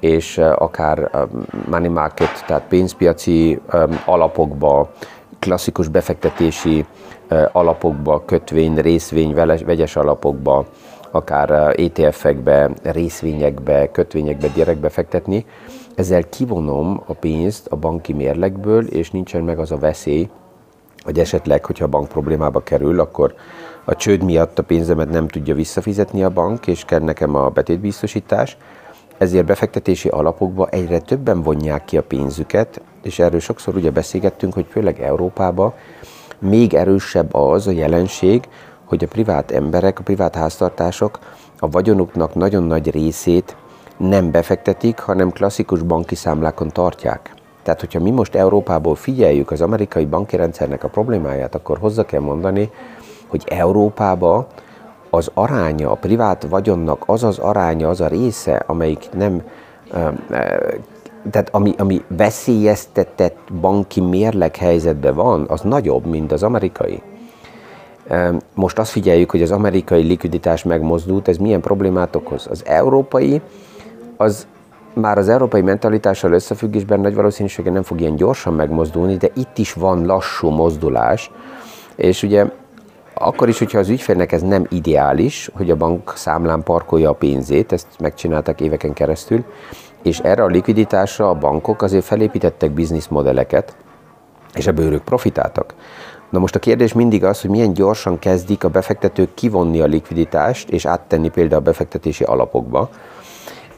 és 0.00 0.38
eh, 0.38 0.62
akár 0.62 0.98
eh, 0.98 1.22
money 1.70 1.88
market, 1.88 2.44
tehát 2.46 2.62
pénzpiaci 2.68 3.60
alapokba, 4.06 4.90
klasszikus 5.38 5.88
befektetési 5.88 6.84
alapokba, 7.52 8.24
kötvény, 8.24 8.74
részvény, 8.74 9.34
vegyes 9.34 9.96
alapokba, 9.96 10.66
akár 11.10 11.74
ETF-ekbe, 11.80 12.70
részvényekbe, 12.82 13.90
kötvényekbe 13.90 14.48
direktbe 14.48 14.88
fektetni. 14.88 15.46
Ezzel 15.94 16.28
kivonom 16.28 17.02
a 17.06 17.12
pénzt 17.12 17.66
a 17.66 17.76
banki 17.76 18.12
mérlegből, 18.12 18.86
és 18.86 19.10
nincsen 19.10 19.42
meg 19.42 19.58
az 19.58 19.72
a 19.72 19.76
veszély, 19.76 20.28
hogy 21.04 21.18
esetleg, 21.18 21.64
hogyha 21.64 21.84
a 21.84 21.88
bank 21.88 22.08
problémába 22.08 22.60
kerül, 22.60 23.00
akkor 23.00 23.34
a 23.84 23.96
csőd 23.96 24.22
miatt 24.22 24.58
a 24.58 24.62
pénzemet 24.62 25.10
nem 25.10 25.28
tudja 25.28 25.54
visszafizetni 25.54 26.22
a 26.22 26.30
bank, 26.30 26.66
és 26.66 26.84
kell 26.84 27.00
nekem 27.00 27.34
a 27.34 27.48
betétbiztosítás, 27.48 28.56
ezért 29.18 29.44
befektetési 29.44 30.08
alapokba 30.08 30.68
egyre 30.68 30.98
többen 30.98 31.42
vonják 31.42 31.84
ki 31.84 31.96
a 31.96 32.02
pénzüket, 32.02 32.80
és 33.02 33.18
erről 33.18 33.40
sokszor 33.40 33.76
ugye 33.76 33.90
beszélgettünk, 33.90 34.54
hogy 34.54 34.66
főleg 34.68 35.00
Európában 35.00 35.72
még 36.38 36.74
erősebb 36.74 37.34
az 37.34 37.66
a 37.66 37.70
jelenség, 37.70 38.48
hogy 38.84 39.04
a 39.04 39.08
privát 39.08 39.50
emberek, 39.50 39.98
a 39.98 40.02
privát 40.02 40.34
háztartások 40.34 41.18
a 41.58 41.68
vagyonuknak 41.68 42.34
nagyon 42.34 42.62
nagy 42.62 42.90
részét 42.90 43.56
nem 43.96 44.30
befektetik, 44.30 44.98
hanem 44.98 45.30
klasszikus 45.30 45.82
banki 45.82 46.14
számlákon 46.14 46.68
tartják. 46.68 47.34
Tehát, 47.62 47.80
hogyha 47.80 48.00
mi 48.00 48.10
most 48.10 48.34
Európából 48.34 48.94
figyeljük 48.94 49.50
az 49.50 49.60
amerikai 49.60 50.04
banki 50.04 50.36
rendszernek 50.36 50.84
a 50.84 50.88
problémáját, 50.88 51.54
akkor 51.54 51.78
hozzá 51.78 52.04
kell 52.04 52.20
mondani, 52.20 52.70
hogy 53.26 53.44
Európába 53.46 54.46
az 55.10 55.30
aránya, 55.34 55.90
a 55.90 55.94
privát 55.94 56.46
vagyonnak 56.48 57.02
az 57.06 57.24
az 57.24 57.38
aránya, 57.38 57.88
az 57.88 58.00
a 58.00 58.06
része, 58.06 58.62
amelyik 58.66 59.08
nem, 59.12 59.42
tehát 61.30 61.48
ami, 61.50 61.74
ami 61.78 62.02
veszélyeztetett 62.08 63.38
banki 63.60 64.00
mérleg 64.00 64.56
helyzetben 64.56 65.14
van, 65.14 65.44
az 65.48 65.60
nagyobb, 65.60 66.06
mint 66.06 66.32
az 66.32 66.42
amerikai. 66.42 67.02
Most 68.54 68.78
azt 68.78 68.90
figyeljük, 68.90 69.30
hogy 69.30 69.42
az 69.42 69.50
amerikai 69.50 70.02
likviditás 70.02 70.62
megmozdult, 70.62 71.28
ez 71.28 71.36
milyen 71.36 71.60
problémát 71.60 72.16
okoz. 72.16 72.46
Az 72.50 72.62
európai, 72.66 73.40
az 74.16 74.46
már 74.94 75.18
az 75.18 75.28
európai 75.28 75.60
mentalitással 75.60 76.32
összefüggésben 76.32 77.00
nagy 77.00 77.14
valószínűséggel 77.14 77.72
nem 77.72 77.82
fog 77.82 78.00
ilyen 78.00 78.16
gyorsan 78.16 78.54
megmozdulni, 78.54 79.16
de 79.16 79.28
itt 79.34 79.58
is 79.58 79.72
van 79.72 80.06
lassú 80.06 80.48
mozdulás, 80.48 81.30
és 81.96 82.22
ugye 82.22 82.46
akkor 83.14 83.48
is, 83.48 83.58
hogyha 83.58 83.78
az 83.78 83.88
ügyfélnek 83.88 84.32
ez 84.32 84.42
nem 84.42 84.66
ideális, 84.68 85.50
hogy 85.54 85.70
a 85.70 85.76
bank 85.76 86.12
számlán 86.16 86.62
parkolja 86.62 87.10
a 87.10 87.14
pénzét, 87.14 87.72
ezt 87.72 87.86
megcsinálták 87.98 88.60
éveken 88.60 88.92
keresztül, 88.92 89.44
és 90.02 90.18
erre 90.18 90.42
a 90.42 90.46
likviditásra 90.46 91.28
a 91.28 91.34
bankok 91.34 91.82
azért 91.82 92.04
felépítettek 92.04 92.70
bizniszmodelleket, 92.70 93.76
és 94.54 94.66
ebből 94.66 94.92
ők 94.92 95.02
profitáltak. 95.02 95.74
Na 96.30 96.38
most 96.38 96.54
a 96.54 96.58
kérdés 96.58 96.92
mindig 96.92 97.24
az, 97.24 97.40
hogy 97.40 97.50
milyen 97.50 97.72
gyorsan 97.72 98.18
kezdik 98.18 98.64
a 98.64 98.68
befektetők 98.68 99.34
kivonni 99.34 99.80
a 99.80 99.86
likviditást, 99.86 100.68
és 100.68 100.84
áttenni 100.84 101.28
például 101.28 101.60
a 101.60 101.64
befektetési 101.64 102.24
alapokba, 102.24 102.90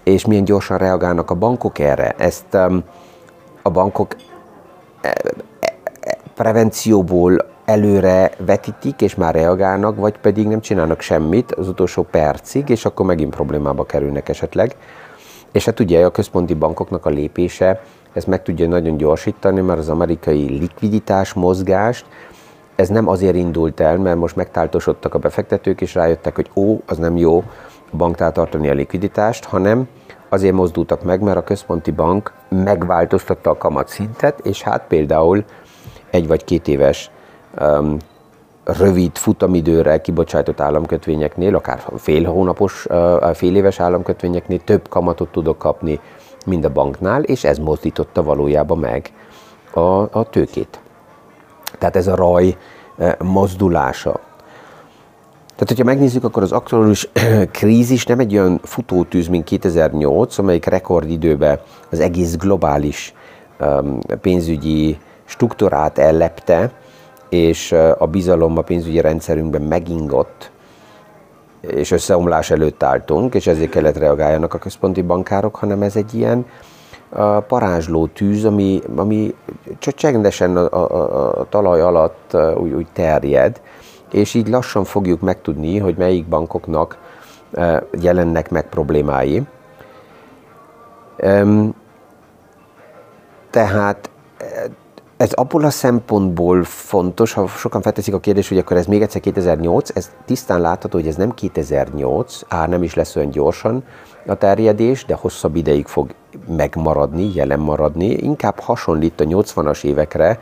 és 0.05 0.27
milyen 0.27 0.45
gyorsan 0.45 0.79
reagálnak 0.79 1.31
a 1.31 1.35
bankok 1.35 1.79
erre. 1.79 2.15
Ezt 2.19 2.55
a 3.63 3.71
bankok 3.71 4.15
e, 5.01 5.09
e, 5.61 5.75
e, 6.01 6.17
prevencióból 6.35 7.37
előre 7.65 8.31
vetítik, 8.39 9.01
és 9.01 9.15
már 9.15 9.35
reagálnak, 9.35 9.97
vagy 9.97 10.19
pedig 10.19 10.47
nem 10.47 10.61
csinálnak 10.61 11.01
semmit 11.01 11.53
az 11.53 11.69
utolsó 11.69 12.03
percig, 12.03 12.69
és 12.69 12.85
akkor 12.85 13.07
megint 13.07 13.35
problémába 13.35 13.85
kerülnek 13.85 14.29
esetleg. 14.29 14.77
És 15.53 15.65
hát 15.65 15.81
ugye 15.81 16.05
a 16.05 16.11
központi 16.11 16.55
bankoknak 16.55 17.07
a 17.07 17.11
lépése 17.11 17.81
ezt 18.15 18.27
meg 18.27 18.43
tudja 18.43 18.69
nagyon 18.69 18.97
gyorsítani, 18.97 19.61
mert 19.61 19.79
az 19.79 19.89
amerikai 19.89 20.59
likviditás 20.59 21.33
mozgást, 21.33 22.07
ez 22.77 22.89
nem 22.89 23.09
azért 23.09 23.37
indult 23.37 23.81
el, 23.81 23.99
mert 23.99 24.19
most 24.19 24.37
megtáltosodtak 24.37 25.15
a 25.15 25.19
befektetők, 25.19 25.81
és 25.81 25.95
rájöttek, 25.95 26.35
hogy 26.35 26.51
ó, 26.55 26.81
az 26.87 26.99
nem 26.99 27.17
jó, 27.17 27.45
banktál 27.93 28.33
tartani 28.33 28.69
a 28.69 28.73
likviditást, 28.73 29.45
hanem 29.45 29.89
azért 30.29 30.55
mozdultak 30.55 31.03
meg, 31.03 31.21
mert 31.21 31.37
a 31.37 31.45
központi 31.45 31.91
bank 31.91 32.33
megváltoztatta 32.49 33.51
a 33.51 33.57
kamatszintet, 33.57 34.41
és 34.41 34.63
hát 34.63 34.85
például 34.89 35.45
egy 36.11 36.27
vagy 36.27 36.45
két 36.45 36.69
éves 36.69 37.11
um, 37.61 37.97
rövid 38.65 39.17
futamidőre 39.17 40.01
kibocsájtott 40.01 40.61
államkötvényeknél, 40.61 41.55
akár 41.55 41.83
fél 41.97 42.25
hónapos, 42.25 42.87
fél 43.33 43.57
éves 43.57 43.81
államkötvényeknél 43.81 44.59
több 44.59 44.89
kamatot 44.89 45.29
tudok 45.29 45.59
kapni, 45.59 46.01
mint 46.47 46.65
a 46.65 46.73
banknál, 46.73 47.23
és 47.23 47.45
ez 47.45 47.59
mozdította 47.59 48.23
valójában 48.23 48.79
meg 48.79 49.13
a, 49.73 50.19
a 50.19 50.29
tőkét. 50.31 50.81
Tehát 51.79 51.97
ez 51.97 52.07
a 52.07 52.15
raj 52.15 52.57
mozdulása. 53.19 54.21
Tehát, 55.55 55.69
hogyha 55.69 55.85
megnézzük, 55.85 56.25
akkor 56.25 56.43
az 56.43 56.53
aktuális 56.53 57.09
krízis 57.59 58.07
nem 58.07 58.19
egy 58.19 58.33
olyan 58.33 58.61
futótűz, 58.63 59.29
mint 59.29 59.45
2008, 59.45 60.39
amelyik 60.39 60.65
rekordidőben 60.65 61.59
az 61.91 62.01
egész 62.01 62.37
globális 62.37 63.15
pénzügyi 64.21 64.99
struktúrát 65.25 65.99
ellepte, 65.99 66.73
és 67.29 67.73
a 67.99 68.07
bizalom 68.07 68.59
a 68.59 68.63
pénzügyi 68.63 69.01
rendszerünkben 69.01 69.63
megingott, 69.63 70.51
és 71.61 71.91
összeomlás 71.91 72.51
előtt 72.51 72.83
álltunk, 72.83 73.35
és 73.35 73.47
ezért 73.47 73.71
kellett 73.71 73.99
reagáljanak 73.99 74.55
a 74.55 74.59
központi 74.59 75.03
bankárok, 75.03 75.57
hanem 75.57 75.83
ez 75.83 75.97
egy 75.97 76.15
ilyen 76.15 76.47
parázsló 77.49 78.07
tűz, 78.07 78.45
ami, 78.45 78.81
ami 78.97 79.35
csak 79.79 79.95
csendesen 79.95 80.57
a, 80.57 80.73
a, 80.73 81.41
a 81.41 81.47
talaj 81.49 81.81
alatt 81.81 82.37
úgy, 82.57 82.73
úgy 82.73 82.87
terjed, 82.93 83.61
és 84.11 84.35
így 84.35 84.49
lassan 84.49 84.85
fogjuk 84.85 85.21
megtudni, 85.21 85.79
hogy 85.79 85.97
melyik 85.97 86.29
bankoknak 86.29 86.99
jelennek 88.01 88.51
meg 88.51 88.69
problémái. 88.69 89.43
Tehát 93.51 94.11
eh, 94.39 94.65
ez 95.17 95.33
abból 95.33 95.65
a 95.65 95.71
szempontból 95.71 96.65
fontos, 96.65 97.33
ha 97.33 97.47
sokan 97.47 97.83
felteszik 97.83 98.15
a 98.15 98.21
kérdést, 98.21 98.49
hogy 98.49 98.59
akkor 98.59 98.77
ez 98.77 98.87
még 98.87 99.03
egyszer 99.03 99.21
2008, 99.21 99.97
ez 99.97 100.11
tisztán 100.25 100.61
látható, 100.61 100.99
hogy 100.99 101.09
ez 101.09 101.17
nem 101.17 101.35
2008, 101.35 102.41
á, 102.49 102.67
nem 102.67 102.83
is 102.83 102.95
lesz 102.95 103.17
olyan 103.17 103.31
gyorsan 103.31 103.85
a 104.27 104.35
terjedés, 104.35 105.05
de 105.05 105.15
hosszabb 105.15 105.57
ideig 105.57 105.87
fog 105.87 106.15
megmaradni, 106.47 107.31
jelen 107.35 107.61
maradni, 107.61 108.07
inkább 108.07 108.61
hasonlít 108.61 109.21
a 109.21 109.25
80-as 109.25 109.85
évekre, 109.85 110.39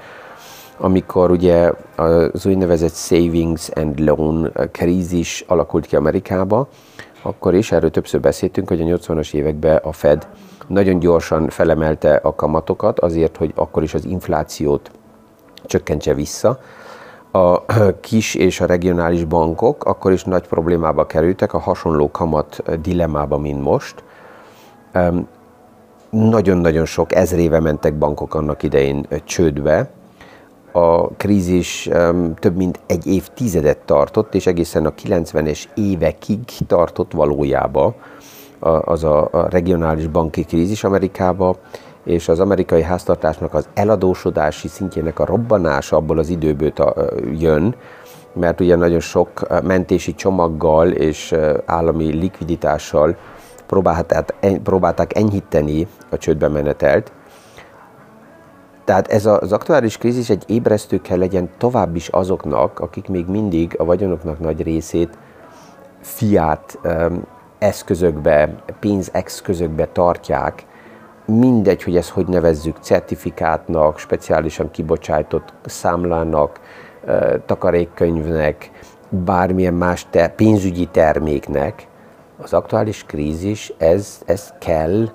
amikor 0.79 1.31
ugye 1.31 1.73
az 1.97 2.47
úgynevezett 2.47 2.95
savings 2.95 3.69
and 3.75 3.99
loan 3.99 4.53
krízis 4.71 5.45
alakult 5.47 5.87
ki 5.87 5.97
Amerikába, 5.97 6.69
akkor 7.23 7.55
is, 7.55 7.73
erről 7.73 7.91
többször 7.91 8.21
beszéltünk, 8.21 8.69
hogy 8.69 8.81
a 8.81 8.85
80-as 8.85 9.35
években 9.35 9.77
a 9.77 9.93
Fed 9.93 10.29
nagyon 10.67 10.99
gyorsan 10.99 11.49
felemelte 11.49 12.15
a 12.15 12.35
kamatokat 12.35 13.01
azért, 13.01 13.37
hogy 13.37 13.53
akkor 13.55 13.83
is 13.83 13.95
az 13.95 14.05
inflációt 14.05 14.91
csökkentse 15.65 16.15
vissza. 16.15 16.59
A 17.31 17.65
kis 18.01 18.35
és 18.35 18.61
a 18.61 18.67
regionális 18.67 19.25
bankok 19.25 19.85
akkor 19.85 20.13
is 20.13 20.25
nagy 20.25 20.47
problémába 20.49 21.07
kerültek, 21.07 21.55
a 21.55 21.59
hasonló 21.59 22.11
kamat 22.11 22.81
dilemmába, 22.81 23.39
mint 23.39 23.63
most. 23.63 24.05
Nagyon-nagyon 26.11 26.85
sok 26.85 27.15
ezréve 27.15 27.61
mentek 27.61 27.99
bankok 27.99 28.35
annak 28.35 28.63
idején 28.63 29.07
csődbe, 29.25 29.91
a 30.73 31.09
krízis 31.09 31.89
több 32.39 32.57
mint 32.57 32.81
egy 32.87 33.07
évtizedet 33.07 33.79
tartott, 33.79 34.35
és 34.35 34.47
egészen 34.47 34.87
a 34.87 34.93
90-es 35.07 35.65
évekig 35.75 36.39
tartott 36.67 37.13
valójában 37.13 37.95
az 38.81 39.05
a 39.05 39.47
regionális 39.51 40.07
banki 40.07 40.45
krízis 40.45 40.85
Amerikába, 40.85 41.57
és 42.05 42.29
az 42.29 42.41
amerikai 42.41 42.83
háztartásnak 42.83 43.55
az 43.55 43.69
eladósodási 43.75 44.69
szintjének 44.69 45.19
a 45.19 45.25
robbanása 45.25 45.97
abból 45.97 46.19
az 46.19 46.29
időből 46.29 46.73
jön, 47.39 47.75
mert 48.35 48.61
ugye 48.61 48.77
nagyon 48.77 49.01
sok 49.01 49.63
mentési 49.63 50.15
csomaggal 50.15 50.91
és 50.91 51.35
állami 51.65 52.13
likviditással 52.13 53.17
próbálták 54.63 55.17
enyhíteni 55.17 55.87
a 56.11 56.19
csődbe 56.19 56.49
menetelt, 56.49 57.13
tehát 58.85 59.09
ez 59.09 59.27
az 59.27 59.53
aktuális 59.53 59.99
krízis 59.99 60.31
egy 60.31 60.45
ébresztő 60.47 61.01
kell 61.01 61.19
legyen 61.19 61.51
tovább 61.59 61.97
is 61.97 62.09
azoknak, 62.09 62.81
akik 62.81 63.09
még 63.09 63.27
mindig 63.27 63.75
a 63.79 63.85
vagyonoknak 63.85 64.39
nagy 64.39 64.63
részét 64.63 65.19
fiát 66.01 66.79
eszközökbe, 67.59 68.55
pénzeszközökbe 68.81 69.87
tartják, 69.87 70.67
mindegy, 71.25 71.83
hogy 71.83 71.97
ezt 71.97 72.09
hogy 72.09 72.27
nevezzük, 72.27 72.77
certifikátnak, 72.81 73.99
speciálisan 73.99 74.71
kibocsájtott 74.71 75.53
számlának, 75.65 76.61
takarékkönyvnek, 77.47 78.71
bármilyen 79.09 79.75
más 79.75 80.07
te, 80.11 80.29
pénzügyi 80.29 80.87
terméknek, 80.87 81.87
az 82.43 82.53
aktuális 82.53 83.05
krízis, 83.05 83.73
ez, 83.79 84.21
ez 84.27 84.53
kell, 84.59 85.09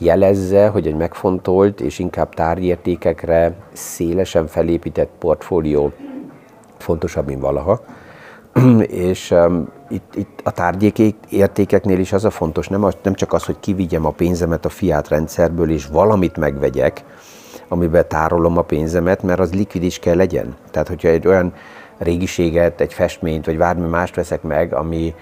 jelezze, 0.00 0.68
hogy 0.68 0.86
egy 0.86 0.96
megfontolt 0.96 1.80
és 1.80 1.98
inkább 1.98 2.34
tárgyértékekre 2.34 3.54
szélesen 3.72 4.46
felépített 4.46 5.10
portfólió 5.18 5.92
fontosabb, 6.78 7.26
mint 7.26 7.40
valaha. 7.40 7.80
és 9.08 9.30
um, 9.30 9.68
itt, 9.88 10.14
itt 10.14 10.40
a 10.44 10.50
tárgyértékeknél 10.50 11.98
is 11.98 12.12
az 12.12 12.24
a 12.24 12.30
fontos, 12.30 12.68
nem, 12.68 12.84
az, 12.84 12.96
nem 13.02 13.14
csak 13.14 13.32
az, 13.32 13.44
hogy 13.44 13.56
kivigyem 13.60 14.06
a 14.06 14.10
pénzemet 14.10 14.64
a 14.64 14.68
fiát 14.68 15.08
rendszerből, 15.08 15.70
és 15.70 15.86
valamit 15.86 16.36
megvegyek, 16.36 17.04
amiben 17.68 18.08
tárolom 18.08 18.58
a 18.58 18.62
pénzemet, 18.62 19.22
mert 19.22 19.40
az 19.40 19.54
likvid 19.54 19.82
is 19.82 19.98
kell 19.98 20.16
legyen. 20.16 20.56
Tehát, 20.70 20.88
hogyha 20.88 21.08
egy 21.08 21.26
olyan 21.26 21.52
régiséget, 21.98 22.80
egy 22.80 22.92
festményt, 22.92 23.46
vagy 23.46 23.56
bármi 23.56 23.88
mást 23.88 24.14
veszek 24.14 24.42
meg, 24.42 24.74
ami 24.74 25.14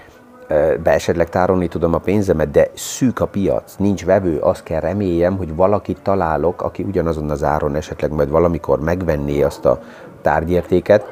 be 0.82 0.92
esetleg 0.92 1.28
tárolni 1.28 1.68
tudom 1.68 1.94
a 1.94 1.98
pénzemet, 1.98 2.50
de 2.50 2.70
szűk 2.74 3.20
a 3.20 3.26
piac, 3.26 3.74
nincs 3.78 4.04
vevő, 4.04 4.38
azt 4.38 4.62
kell 4.62 4.80
reméljem, 4.80 5.36
hogy 5.36 5.54
valakit 5.54 6.02
találok, 6.02 6.62
aki 6.62 6.82
ugyanazon 6.82 7.30
az 7.30 7.42
áron 7.42 7.74
esetleg 7.74 8.12
majd 8.12 8.30
valamikor 8.30 8.80
megvenné 8.80 9.42
azt 9.42 9.64
a 9.64 9.80
tárgyértéket, 10.22 11.06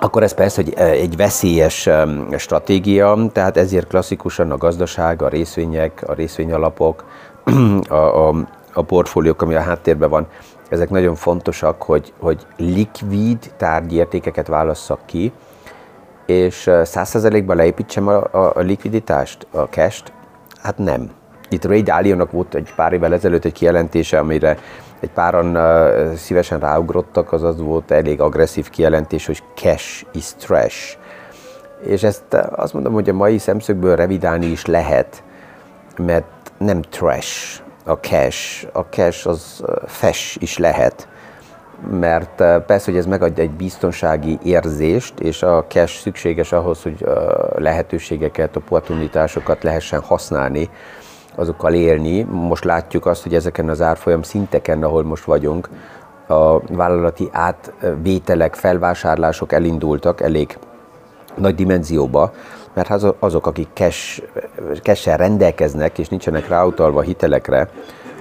akkor 0.00 0.22
ez 0.22 0.34
persze 0.34 0.62
hogy 0.62 0.74
egy 0.74 1.16
veszélyes 1.16 1.88
stratégia, 2.36 3.18
tehát 3.32 3.56
ezért 3.56 3.86
klasszikusan 3.86 4.50
a 4.50 4.56
gazdaság, 4.56 5.22
a 5.22 5.28
részvények, 5.28 6.02
a 6.06 6.12
részvényalapok, 6.12 7.04
a, 7.88 7.94
a, 8.28 8.34
a 8.72 8.82
portfóliók, 8.82 9.42
ami 9.42 9.54
a 9.54 9.60
háttérben 9.60 10.10
van, 10.10 10.26
ezek 10.68 10.90
nagyon 10.90 11.14
fontosak, 11.14 11.82
hogy, 11.82 12.12
hogy 12.18 12.46
likvid 12.56 13.52
tárgyértékeket 13.56 14.46
válasszak 14.46 14.98
ki, 15.06 15.32
és 16.30 16.70
százszerzelékben 16.84 17.56
leépítsem 17.56 18.08
a, 18.08 18.16
a, 18.30 18.52
a 18.54 18.60
likviditást, 18.60 19.46
a 19.50 19.60
cash-t? 19.60 20.12
Hát 20.62 20.78
nem. 20.78 21.10
Itt 21.48 21.64
Ray 21.64 21.82
Dalio-nak 21.82 22.30
volt 22.30 22.54
egy 22.54 22.72
pár 22.76 22.92
évvel 22.92 23.12
ezelőtt 23.12 23.44
egy 23.44 23.52
kijelentése, 23.52 24.18
amire 24.18 24.58
egy 25.00 25.10
páran 25.10 25.56
uh, 25.56 26.14
szívesen 26.14 26.58
ráugrottak, 26.58 27.32
az 27.32 27.42
az 27.42 27.60
volt 27.60 27.90
elég 27.90 28.20
agresszív 28.20 28.70
kijelentés, 28.70 29.26
hogy 29.26 29.42
cash 29.54 30.04
is 30.12 30.34
trash. 30.34 30.96
És 31.82 32.02
ezt 32.02 32.34
azt 32.34 32.72
mondom, 32.72 32.92
hogy 32.92 33.08
a 33.08 33.12
mai 33.12 33.38
szemszögből 33.38 33.96
revidálni 33.96 34.46
is 34.46 34.66
lehet, 34.66 35.22
mert 35.96 36.52
nem 36.58 36.82
trash 36.82 37.60
a 37.84 37.92
cash, 37.92 38.66
a 38.72 38.80
cash 38.80 39.28
az 39.28 39.62
fes 39.86 40.36
is 40.40 40.58
lehet 40.58 41.08
mert 41.90 42.40
eh, 42.40 42.60
persze, 42.60 42.90
hogy 42.90 43.00
ez 43.00 43.06
megadja 43.06 43.42
egy 43.42 43.50
biztonsági 43.50 44.38
érzést, 44.42 45.20
és 45.20 45.42
a 45.42 45.64
cash 45.68 46.00
szükséges 46.00 46.52
ahhoz, 46.52 46.82
hogy 46.82 47.04
eh, 47.06 47.12
lehetőségeket, 47.56 48.56
opportunitásokat 48.56 49.62
lehessen 49.62 50.00
használni, 50.00 50.68
azokkal 51.34 51.74
élni. 51.74 52.22
Most 52.22 52.64
látjuk 52.64 53.06
azt, 53.06 53.22
hogy 53.22 53.34
ezeken 53.34 53.68
az 53.68 53.80
árfolyam 53.80 54.22
szinteken, 54.22 54.82
ahol 54.82 55.04
most 55.04 55.24
vagyunk, 55.24 55.68
a 56.26 56.58
vállalati 56.58 57.28
átvételek, 57.32 58.54
felvásárlások 58.54 59.52
elindultak 59.52 60.20
elég 60.20 60.58
nagy 61.36 61.54
dimenzióba, 61.54 62.32
mert 62.74 62.90
azok, 63.18 63.46
akik 63.46 63.68
cash, 63.74 64.22
cash 64.82 65.16
rendelkeznek, 65.16 65.98
és 65.98 66.08
nincsenek 66.08 66.48
ráutalva 66.48 67.00
hitelekre, 67.00 67.68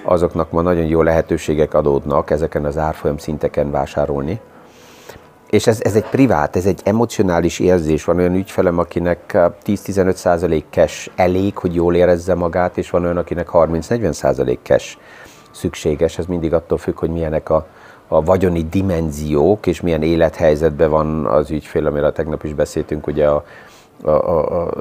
azoknak 0.10 0.52
ma 0.52 0.62
nagyon 0.62 0.86
jó 0.86 1.02
lehetőségek 1.02 1.74
adódnak 1.74 2.30
ezeken 2.30 2.66
az 2.66 2.78
árfolyam 2.78 3.18
szinteken 3.18 3.72
vásárolni. 3.72 4.40
És 5.50 5.68
ez, 5.68 5.80
ez 5.82 5.96
egy 5.96 6.10
privát, 6.10 6.56
ez 6.56 6.66
egy 6.66 6.82
emocionális 6.84 7.60
érzés. 7.60 8.04
Van 8.04 8.18
olyan 8.18 8.36
ügyfelem, 8.36 8.78
akinek 8.78 9.20
10-15% 9.66 10.64
cash 10.70 11.10
elég, 11.16 11.58
hogy 11.58 11.76
jól 11.76 11.96
érezze 11.96 12.34
magát, 12.34 12.78
és 12.78 12.90
van 12.90 13.04
olyan, 13.04 13.18
akinek 13.18 13.50
30-40% 13.54 14.58
cash 14.64 14.98
szükséges. 15.52 16.18
Ez 16.18 16.26
mindig 16.26 16.54
attól 16.54 16.78
függ, 16.78 17.00
hogy 17.00 17.10
milyenek 17.10 17.50
a, 17.50 17.68
a 18.08 18.24
vagyoni 18.24 18.64
dimenziók, 18.64 19.68
és 19.68 19.82
milyen 19.82 20.04
élethelyzetben 20.04 20.90
van 20.90 21.26
az 21.26 21.52
ügyfél, 21.52 21.86
amiről 21.86 22.12
tegnap 22.12 22.44
is 22.44 22.54
beszéltünk, 22.54 23.08
ugye 23.08 23.28
a, 23.28 23.44
a, 24.04 24.10
a, 24.10 24.68
a 24.68 24.72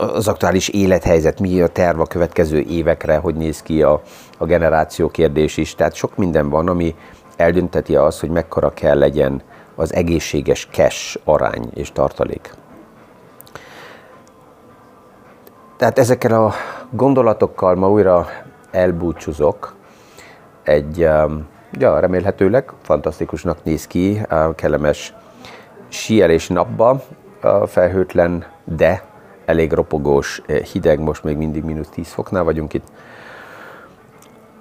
az 0.00 0.28
aktuális 0.28 0.68
élethelyzet, 0.68 1.40
mi 1.40 1.60
a 1.60 1.68
terv 1.68 2.00
a 2.00 2.06
következő 2.06 2.60
évekre, 2.60 3.16
hogy 3.16 3.34
néz 3.34 3.62
ki 3.62 3.82
a, 3.82 4.02
a 4.38 4.44
generáció 4.44 5.08
kérdés 5.08 5.56
is. 5.56 5.74
Tehát 5.74 5.94
sok 5.94 6.16
minden 6.16 6.48
van, 6.48 6.68
ami 6.68 6.94
eldönteti 7.36 7.96
azt, 7.96 8.20
hogy 8.20 8.30
mekkora 8.30 8.70
kell 8.70 8.98
legyen 8.98 9.42
az 9.74 9.94
egészséges 9.94 10.68
cash 10.72 11.18
arány 11.24 11.70
és 11.74 11.92
tartalék. 11.92 12.54
Tehát 15.76 15.98
ezekkel 15.98 16.44
a 16.44 16.52
gondolatokkal 16.90 17.74
ma 17.74 17.90
újra 17.90 18.28
elbúcsúzok. 18.70 19.74
Egy, 20.62 21.04
um, 21.04 21.46
ja, 21.72 21.98
remélhetőleg 21.98 22.72
fantasztikusnak 22.82 23.64
néz 23.64 23.86
ki, 23.86 24.20
kellemes 24.54 25.14
síelés 25.88 26.48
napba, 26.48 27.02
felhőtlen, 27.66 28.44
de 28.64 29.07
elég 29.48 29.72
ropogós, 29.72 30.42
eh, 30.46 30.58
hideg, 30.58 31.00
most 31.00 31.24
még 31.24 31.36
mindig 31.36 31.64
mínusz 31.64 31.88
10 31.88 32.08
foknál 32.08 32.44
vagyunk 32.44 32.74
itt. 32.74 32.86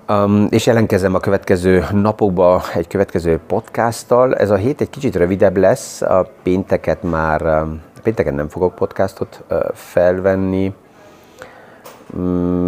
Um, 0.10 0.48
és 0.50 0.66
jelentkezem 0.66 1.16
a 1.16 1.20
következő 1.20 1.86
napokban 1.92 2.62
egy 2.74 2.88
következő 2.88 3.40
podcasttal. 3.48 4.36
Ez 4.36 4.50
a 4.50 4.56
hét 4.56 4.82
egy 4.82 4.90
kicsit 4.90 5.16
rövidebb 5.16 5.58
lesz, 5.58 6.02
a 6.02 6.32
pénteket 6.44 7.04
már, 7.04 7.42
um, 7.42 7.82
pénteken 8.04 8.34
nem 8.34 8.48
fogok 8.48 8.76
podcastot 8.76 9.44
felvenni, 9.74 10.74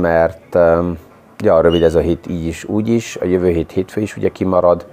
mert 0.02 0.56
um, 0.56 0.98
ja, 1.38 1.62
rövid 1.62 1.84
ez 1.84 1.96
a 1.96 2.00
hét 2.00 2.28
így 2.28 2.46
is, 2.46 2.64
úgy 2.64 2.88
is, 2.88 3.16
a 3.16 3.26
jövő 3.26 3.50
hét 3.50 3.72
hétfő 3.72 4.02
is 4.02 4.18
ugye 4.18 4.30
kimarad, 4.30 4.86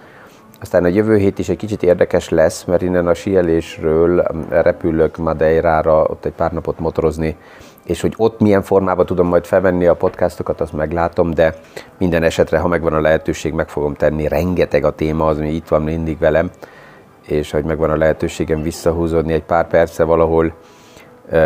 aztán 0.61 0.85
a 0.85 0.89
jövő 0.89 1.17
hét 1.17 1.39
is 1.39 1.49
egy 1.49 1.57
kicsit 1.57 1.83
érdekes 1.83 2.29
lesz, 2.29 2.65
mert 2.65 2.83
innen 2.83 3.07
a 3.07 3.15
sielésről 3.15 4.27
repülök 4.49 5.17
Madeirára, 5.17 6.03
ott 6.03 6.25
egy 6.25 6.33
pár 6.33 6.53
napot 6.53 6.79
motorozni, 6.79 7.37
és 7.85 8.01
hogy 8.01 8.15
ott 8.17 8.41
milyen 8.41 8.63
formában 8.63 9.07
tudom 9.07 9.27
majd 9.27 9.45
felvenni 9.45 9.87
a 9.87 9.95
podcastokat, 9.95 10.61
azt 10.61 10.73
meglátom, 10.73 11.31
de 11.31 11.55
minden 11.99 12.23
esetre, 12.23 12.59
ha 12.59 12.69
megvan 12.69 12.93
a 12.93 13.01
lehetőség, 13.01 13.53
meg 13.53 13.69
fogom 13.69 13.95
tenni. 13.95 14.29
Rengeteg 14.29 14.85
a 14.85 14.95
téma, 14.95 15.27
az, 15.27 15.39
ami 15.39 15.55
itt 15.55 15.69
van 15.69 15.83
mindig 15.83 16.19
velem, 16.19 16.51
és 17.27 17.51
hogy 17.51 17.65
megvan 17.65 17.91
a 17.91 17.97
lehetőségem 17.97 18.63
visszahúzódni 18.63 19.33
egy 19.33 19.43
pár 19.43 19.67
perce 19.67 20.05
valahol, 20.05 20.53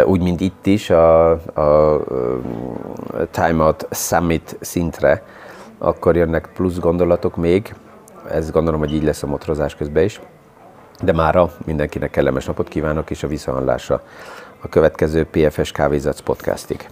úgy, 0.05 0.23
mint 0.23 0.41
itt 0.41 0.67
is, 0.67 0.91
a, 0.91 1.31
a 1.31 2.01
Time 3.31 3.65
Out 3.65 3.87
Summit 3.91 4.57
szintre, 4.61 5.23
akkor 5.79 6.17
jönnek 6.17 6.49
plusz 6.55 6.79
gondolatok 6.79 7.37
még, 7.37 7.75
ez 8.29 8.51
gondolom, 8.51 8.81
hogy 8.81 8.95
így 8.95 9.03
lesz 9.03 9.23
a 9.23 9.27
motorozás 9.27 9.75
közben 9.75 10.05
is. 10.05 10.21
De 11.03 11.13
mára 11.13 11.53
mindenkinek 11.65 12.11
kellemes 12.11 12.45
napot 12.45 12.69
kívánok, 12.69 13.11
és 13.11 13.23
a 13.23 13.29
visszahallásra 13.29 14.03
a 14.61 14.69
következő 14.69 15.27
PFS 15.31 15.73
Kávézatsz 15.73 16.21
podcastig. 16.21 16.89